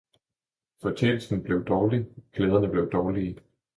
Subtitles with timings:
[0.81, 3.37] Fortjenesten blev dårlig, klæderne blev dårlige.